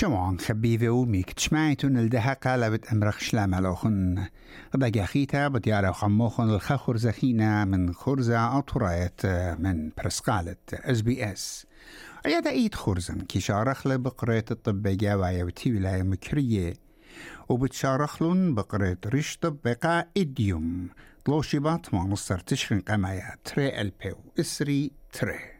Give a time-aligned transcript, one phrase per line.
[0.00, 4.26] شمعان خبيبه وميك تشمعتون الدهقة لبت أمرخ شلام لوخن
[4.76, 9.26] غدا خيتا بتيارا خموخن الخخر زخينا من خرزة أطرايت
[9.58, 11.66] من برسقالة اس بي اس.
[12.26, 16.74] أيادا إيد خرزن كي شارخ بقرية الطبية ويوتي ولاية مكرية
[17.48, 20.88] وبتشارخلون بقرية ريش طبقة إديوم
[21.24, 25.59] طلوشيبات ما نصر تشرين قمايا تري البيو إسري تري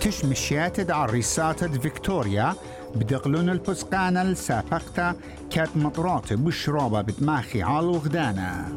[0.00, 2.54] تش مشيات عريسات فيكتوريا
[2.94, 5.14] بدقلون البسقانة السابقة
[5.50, 8.68] كانت مطرات بشرابة بتماخي على وغدانا.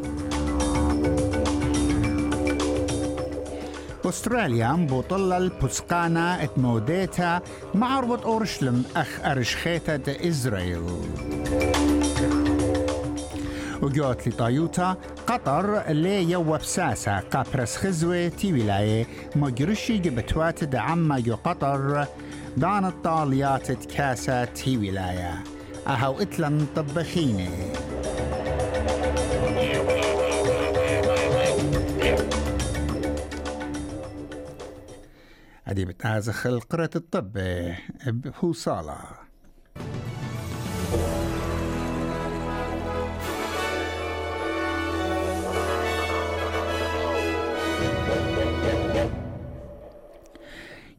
[4.05, 7.41] أستراليا مبطلة البسقانة اتموديتا
[7.75, 10.81] مع ربط أورشلم أخ ارشخيتا اسرائيل
[13.83, 22.07] وجوت لطايوتا قطر لي يو بساسة قابرس خزوة تي ولاية مجرشي جبتوات دعما يو قطر
[22.57, 25.43] دان الطاليات تكاسة تي ولاية.
[25.87, 27.49] أهو إتلن طبخيني.
[35.63, 37.37] هذه بتازخ القرة الطب
[38.43, 38.97] هو صالة.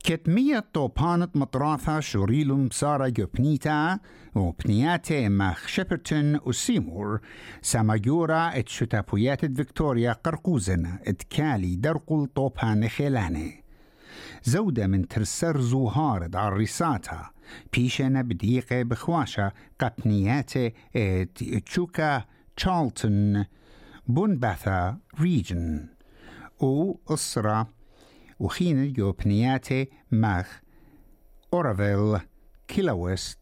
[0.05, 3.99] كتمية طوبانة مطراثة شوريلوم بسارة جوبنيتا
[4.35, 7.21] وبنياتي مخ شيبرتون وسيمور.
[7.63, 13.65] ساماجورا اتشتابويات فيكتوريا قرقوزن اتكالي درقل طوبان خيلاني.
[14.43, 17.31] زودة من ترسر زوهار عريساتا
[17.73, 20.73] بيشنا بديقة بخواشة قبنياتي
[21.67, 22.25] تشوكا
[22.57, 23.45] تشالتون.
[24.07, 25.89] بونباثا ريجن.
[26.61, 27.74] و أسرة
[28.45, 30.61] وخين بنياتي ماخ
[31.55, 32.21] أورافيل
[32.69, 33.39] كيلوست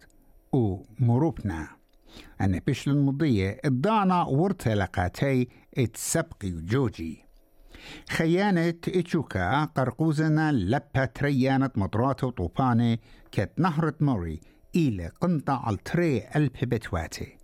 [0.53, 1.69] ومروبنا
[2.41, 5.49] أن بشل المضية الضانا ورتلقاتي
[5.79, 7.25] اتسبقي وجوجي.
[8.11, 13.01] خيانة إتشوكا قرقوزنا لبها تريانة مطرات وطوباني
[13.33, 14.41] كت نهرة موري
[14.77, 17.37] إلى قنطة التري الببتواتي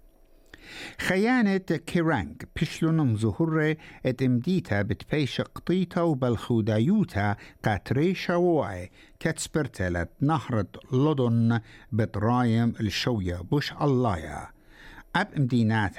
[0.99, 3.75] خيانة كيرانك بشلون ظهور
[4.07, 8.91] اتمديتا بتبيش قطيتا وبالخودايوتا قاتري شووعي
[9.21, 11.61] كتسبرتلت نهرة لدن
[11.93, 14.49] بترايم الشوية بوش اللايا
[15.17, 15.97] أب مدينات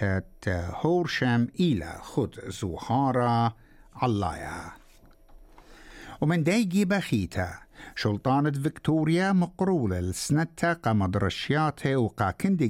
[0.50, 3.54] هورشام إلى خد زوهارا
[4.04, 4.72] اللايا
[6.22, 7.54] ومن دايجي بخيتا
[7.96, 12.68] شلطانة فيكتوريا مقرولة لسنتا قمدرشياتي وقا كندي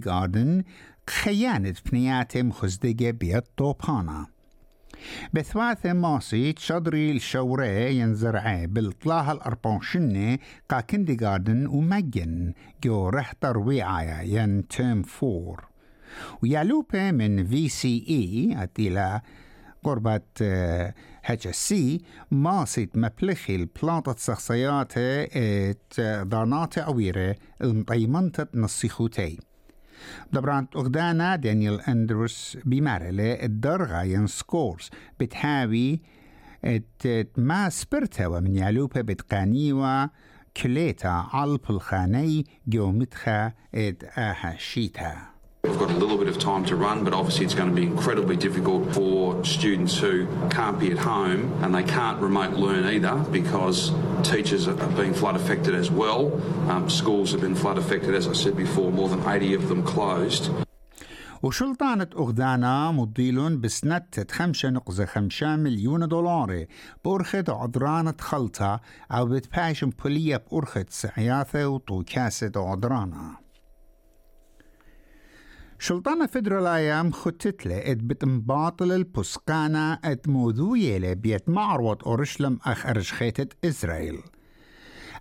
[1.09, 4.27] خيانة بنياتم خزدقة بيت طوبانا
[5.33, 10.37] بثواثة ماسي تشدري الشوري ينزرعي بالطلاها الأربونشنة
[10.69, 11.17] قا كندي
[11.67, 12.53] ومجن
[12.83, 15.67] جو رح ترويعايا ين تيم فور.
[16.43, 19.21] ويالوبة من في سي اي اتيلا
[19.83, 20.21] قربة
[21.25, 25.93] اتش اس سي ماسيت مبلخي البلاطة شخصيات ات
[26.23, 29.39] دانات عويرة المطيمنتة نصيخوتي
[30.33, 32.37] دەبرانت ئۆگدانا دەنیل ئەندروس
[32.69, 33.31] بیمارە لێ
[33.63, 34.85] دەڕغاەن سکۆرس
[35.19, 35.91] بتهاوی
[37.49, 39.95] ما سپرتەوە منیالوپە بتقانیوە
[40.57, 43.41] کلێتە عڵ پلخانەی گۆمتخە
[44.17, 45.13] ئاهاشیتە.
[45.64, 47.84] We've got a little bit of time to run, but obviously it's going to be
[47.84, 53.14] incredibly difficult for students who can't be at home and they can't remote learn either
[53.30, 53.90] because
[54.22, 56.22] teachers are being flood affected as well.
[56.70, 59.82] Um, schools have been flood affected, as I said before, more than 80 of them
[59.82, 60.50] closed.
[61.42, 66.66] وشلطانة أغدانا مضيلون بسنة خمسة نقزة خمسة مليون دولار
[67.04, 68.80] بأرخة عدرانة خلطة
[69.12, 73.44] أو بتباشم بولية بأرخة سعياثة وطوكاسة عدرانة
[75.81, 84.19] شلطانة فدرالايا خطتلة ات بتنباطل البسقانة ات موذوية بيت معروض أورشلم أخ أرشخيتة إسرائيل.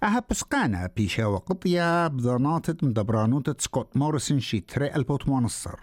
[0.02, 5.78] أها بسقانة بيشا وقطيا بضانات مدبرانوتة سكوت موريسون شي تري البوت منصر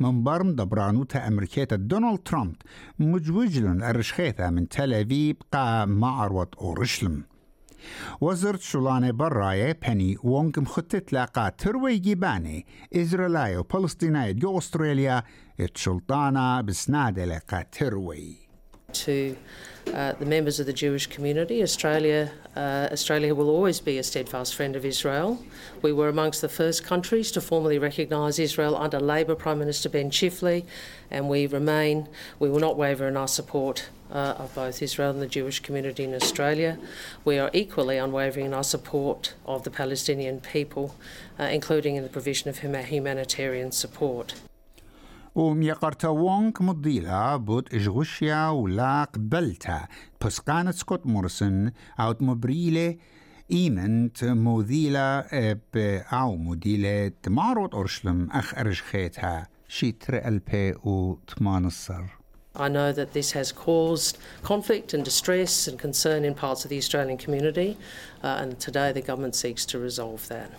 [0.00, 2.54] من برم دبرانوتة أمريكية دونالد ترامب
[2.98, 7.29] مجوجلن أرشخيتها من تل أبيب قا معروض أورشلم.
[8.20, 12.66] وزرت شلانة براية بني وونك مخطط لاقا تروي جيباني
[12.96, 15.22] إزرائيلية وفلسطينية جو أستراليا
[15.60, 18.49] اتشلطانة بسنادة لاقا تروي
[18.94, 19.36] to
[19.94, 21.62] uh, the members of the Jewish community.
[21.62, 25.42] Australia, uh, Australia will always be a steadfast friend of Israel.
[25.82, 30.10] We were amongst the first countries to formally recognise Israel under Labor Prime Minister Ben
[30.10, 30.64] Chifley,
[31.10, 32.08] and we remain,
[32.38, 36.04] we will not waver in our support uh, of both Israel and the Jewish community
[36.04, 36.78] in Australia.
[37.24, 40.94] We are equally unwavering in our support of the Palestinian people,
[41.38, 44.34] uh, including in the provision of humanitarian support.
[45.40, 49.88] وميقرتا وونك مضيلا بوت إجغشيا ولا قبلتا
[50.24, 51.70] بسقانة سكوت مورسن
[52.00, 52.96] أوت مبريلة
[53.52, 55.28] إيمنت موذيلا
[56.12, 62.04] أو موديلة معروض أرشلم أخ أرجخيتها شيتر ألبي و تمانصر
[62.56, 66.78] I know that this has caused conflict and distress and concern in parts of the
[66.78, 67.76] Australian community,
[68.24, 70.50] uh, and today the government seeks to resolve that.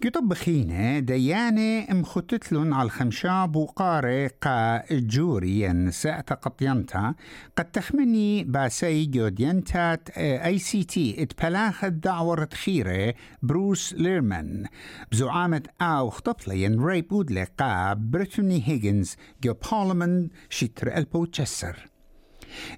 [0.00, 7.14] كتب بخينة ديانة مخطتلن على الخمشة بوقارة قا جوري ساعة قطينتا
[7.56, 14.64] قد تخمني باسي جودينتات اي سي تي اتبلاخ الدعوة خيرة بروس ليرمان.
[15.12, 21.88] بزعامة آو خططلين ري بودلي قا بريتوني هيجنز جو بارلمان شتر ألبو تشسر.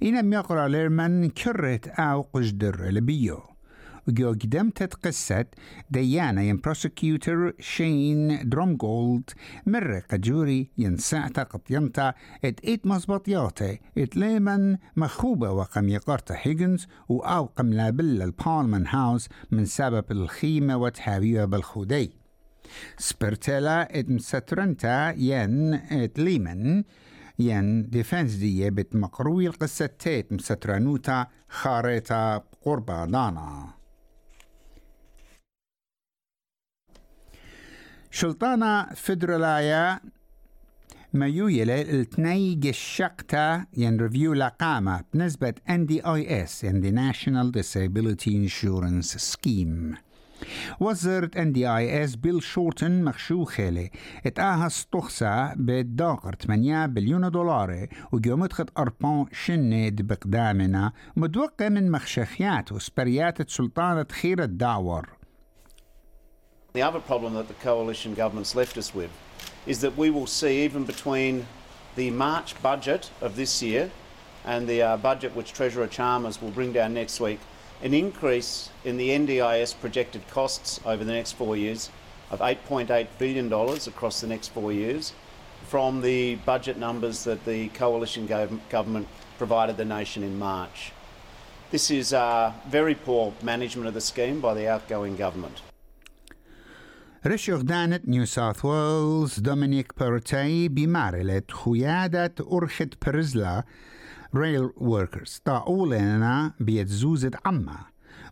[0.02, 3.40] إنم يقرأ ليرمان كرت آو قجدر لبيو.
[4.08, 5.44] وجو قدمت قصة
[5.90, 9.30] ديانا ين بروسيكيوتر شين درومغولد
[9.66, 12.14] مرة قجوري ين ساعتا قطينتا
[12.44, 19.64] ات ات مزبطياتي ات ليمن مخوبة وقم يقرت هيجنز وأو قم لابل البارلمان هاوس من
[19.64, 22.10] سبب الخيمة وتحاوية بالخودي.
[22.98, 26.84] سبرتلا ات مسترنتا ين ات ليمن
[27.38, 33.79] ين ديفنس دي بت مقروي القصة تيت مسترانوتا خاريتا قربا دانا
[38.10, 40.00] شلطانة فدرالايا
[41.12, 49.96] ما يويلة التني جشقتا ين ريفيو لقامة بنسبة NDIS ين the National Disability Insurance Scheme.
[50.80, 53.90] وزارة NDIS بيل شورتن مخشو خيلي
[54.26, 63.50] اتاها ستوخسا بالداقر 8 بليون دولار وقومت خد أربان شند بقدامنا مدوقة من مخشخيات وسبريات
[63.50, 65.19] سلطانة خير الدعور
[66.72, 69.10] The other problem that the coalition government's left us with
[69.66, 71.46] is that we will see, even between
[71.96, 73.90] the March budget of this year
[74.44, 77.40] and the uh, budget which Treasurer Chalmers will bring down next week,
[77.82, 81.90] an increase in the NDIS projected costs over the next four years
[82.30, 85.12] of $8.8 billion across the next four years
[85.66, 88.28] from the budget numbers that the coalition
[88.70, 89.08] government
[89.38, 90.92] provided the nation in March.
[91.72, 95.62] This is uh, very poor management of the scheme by the outgoing government.
[97.26, 103.64] رشيغ دانت نيو ساوث ويلز دومينيك بيرتاي بمارلة خيادة أرخد برزلا
[104.34, 105.40] ريل وركرز.
[105.44, 107.78] طاولنا بيتزوزت عما.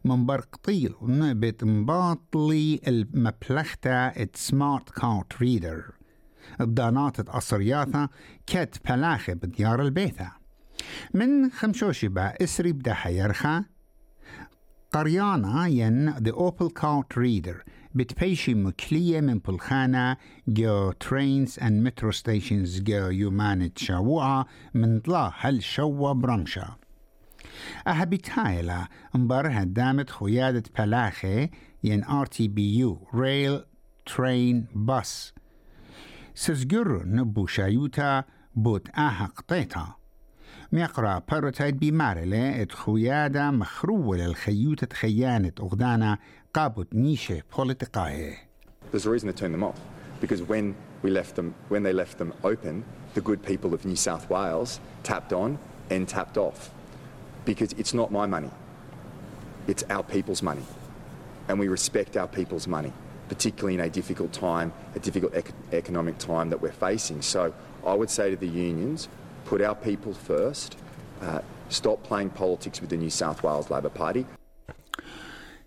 [0.04, 0.94] من برق طيل
[1.34, 5.84] بيت مباطلي المبلغتا ات سمارت كارت ريدر.
[6.60, 8.08] بدانات أصرياثا
[8.46, 10.32] كت بلاخة بديار البيثة
[11.14, 13.64] من خمشوشي با إسري بدا حيرخا
[14.92, 17.64] قريانا ين the Opal Cart Reader.
[17.94, 20.16] بتبيشي مكلية من بلخانة
[20.48, 26.76] جو ترينز and metro stations جو يومانة شاوعة من طلا هل شوا برمشا
[27.86, 31.50] أهبتايلا مبرها دامت خيادة بلاخي
[31.84, 33.64] ين RTBU Rail
[34.10, 35.32] Train Bus.
[36.34, 39.97] سزجر نبو شايوتا بوت آها قطيتا
[40.71, 46.17] ميقرا باروتايد بمارلة ات خيادة مخروة للخيوتة خيانة أغدانا
[46.53, 48.37] قابت نيشة بوليتقاية
[48.91, 49.79] There's a reason to turn them off
[50.21, 52.83] because when we left them when they left them open
[53.15, 55.57] the good people of New South Wales tapped on
[55.89, 56.71] and tapped off
[57.45, 58.51] because it's not my money
[59.67, 60.65] it's our people's money
[61.47, 62.93] and we respect our people's money
[63.29, 67.53] particularly in a difficult time a difficult ec economic time that we're facing so
[67.85, 68.99] I would say to the unions
[69.50, 70.70] put our people first,
[71.22, 71.40] uh,
[71.78, 74.26] stop playing politics with the New South Wales Labor Party.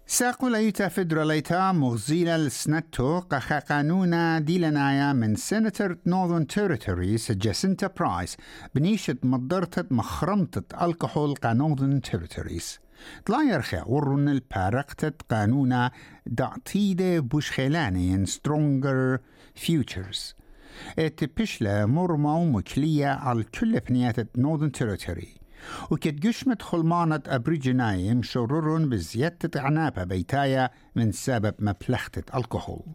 [0.08, 8.38] ساقوليتا فدراليتا مغزيلا لسنتو قخا قانونا ديلنايا من سيناتر نورثern تيريتوريز جاسنتا برايس
[8.76, 12.80] بنيشة مضرتة مخرمتة ألكحول قا نورثern تيريتوريز
[13.26, 15.92] طلع يرخي ورن البارقتة قانونا
[16.26, 19.20] دعتيدة بوشخيلاني سترونجر
[19.56, 20.36] فيوتشرز
[21.00, 25.42] اتبشلا مرمى ومكلية على كل بنيات نورثern تيريتوري
[25.92, 32.86] وكت قشمة خلمانة أبريجنايم شرور بزيادة عنابة بيتايا من سبب مبلختة الكحول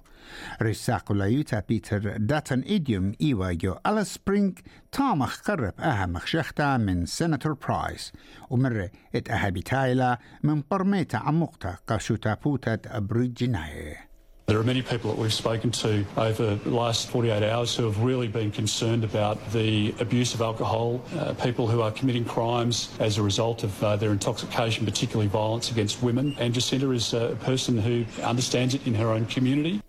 [0.63, 4.59] رساق لايوتا بيتر داتن إيديوم إيوا جو ألا سبرينج
[4.93, 8.13] تامخ قرب أها مخشختا من سيناتور برايس
[8.51, 14.06] ومرة ات أها بيتايلا من برميتا عمقتا قاشوتا بوتة أبريجنايم
[14.47, 17.99] There are many people that we've spoken to over the last 48 hours who have
[17.99, 23.19] really been concerned about the abuse of alcohol, uh, people who are committing crimes as
[23.19, 26.37] a result of uh, their intoxication, particularly violence against women.
[26.39, 29.83] And Jacinta is a person who understands it in her own community.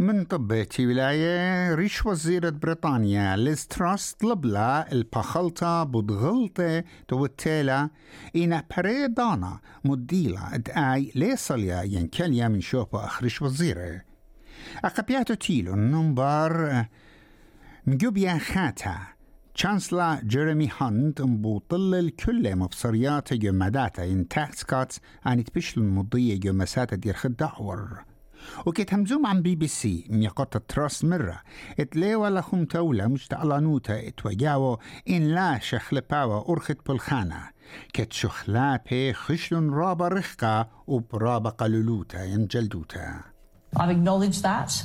[0.00, 7.90] من طبيتي ولاية ريش وزيرة بريطانيا ليز تراس طلب لها البخلطة بدغلطة توتيلا
[8.36, 14.02] إنا بريدانا مديلة أدعاي ليصليا ينكليا من شوبة أخرش وزيرة.
[14.84, 16.84] أقبياتو تيلو نمبر
[17.86, 18.98] مجوبيا خاتا.
[19.54, 23.52] شانسلا جيريمي هانت مبوطل الكل مبصريات جو
[23.98, 26.64] إن تاكس كاتس عن تبشل المضية جو
[26.94, 28.09] دير خدعور
[28.66, 31.40] وكيت همزوم عن بي بي سي ميقات تراس مرة
[31.80, 34.78] اتليوا لهم تولى مجتعلانوتا اتوجاو
[35.08, 37.40] إن لا شخلباوا أرخت بالخانة
[37.92, 43.20] كت شخلابي خشلن رابا رخقا وبرابا قلولوتا ينجلدوتا
[43.76, 44.82] I've acknowledged that.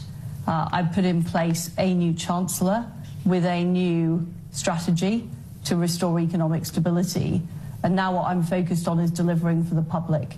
[0.48, 2.86] Uh, I've put in place a new Chancellor
[3.26, 5.28] with a new strategy
[5.64, 7.42] to restore economic stability.
[7.84, 10.38] And now what I'm focused on is delivering for the public.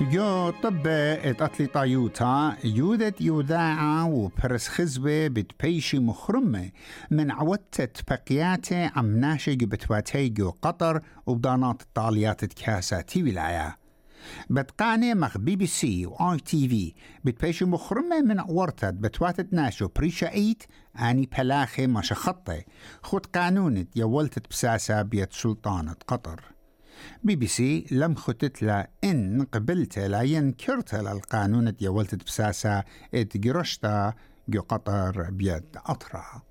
[0.00, 6.70] جو طب اتقتلي طايوتا يودت يوداعا وبرس خزبة بتبيشي مخرمة
[7.10, 13.78] من عودت بقياتي عم ناشي بتواتي جو قطر وبدانات الطاليات تكاسة تي ولاية
[14.50, 19.88] بتقاني مخ بي بي سي و اي تي في بتبيشي مخرمة من عورتت بتواتت ناشو
[19.96, 20.62] بريشا ايت
[21.00, 22.62] اني بلاخي ما شخطي
[23.02, 26.53] خد قانونت يولتت بساسة بيت سلطانة قطر
[27.24, 32.84] بي بي سي لم خطت لا إن قبلت لا ينكرت القانون ديولت بساسة
[33.14, 34.12] إت جرشتا
[34.48, 36.42] جو قطر بيد أطرا.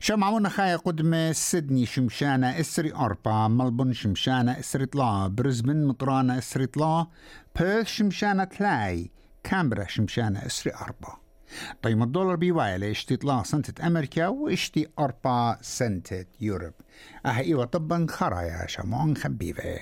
[0.00, 7.06] شمعونا خايا قدمة سيدني شمشانة إسري أربعة ملبون شمشانة إسري طلا برزبن مطرانة إسري طلا
[7.58, 9.10] بيرث شمشانة تلاي
[9.44, 11.19] كامبرا شمشانة إسري أربعة
[11.82, 16.72] قيمة الدولار بيوايلة اشتي طلا سنتة أمريكا واشتي أربعة سنتة يوروب.
[17.26, 19.78] أهي إيوة طبا خرايا شمعون خبيبة.